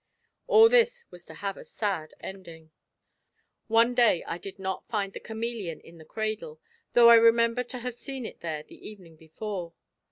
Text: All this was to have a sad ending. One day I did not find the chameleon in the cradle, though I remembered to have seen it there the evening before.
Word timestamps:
All 0.47 0.67
this 0.67 1.05
was 1.11 1.25
to 1.25 1.35
have 1.35 1.57
a 1.57 1.63
sad 1.63 2.15
ending. 2.19 2.71
One 3.67 3.93
day 3.93 4.23
I 4.23 4.39
did 4.39 4.57
not 4.57 4.87
find 4.89 5.13
the 5.13 5.19
chameleon 5.19 5.79
in 5.79 5.99
the 5.99 6.05
cradle, 6.05 6.59
though 6.93 7.11
I 7.11 7.15
remembered 7.17 7.69
to 7.69 7.77
have 7.81 7.93
seen 7.93 8.25
it 8.25 8.39
there 8.39 8.63
the 8.63 8.87
evening 8.89 9.15
before. 9.15 9.73